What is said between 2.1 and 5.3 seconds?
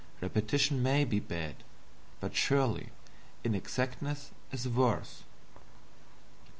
but surely inexactness is worse.